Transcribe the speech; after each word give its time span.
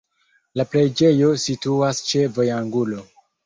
La 0.61 0.65
preĝejo 0.71 1.31
situas 1.45 2.03
ĉe 2.11 2.25
vojangulo. 2.41 3.09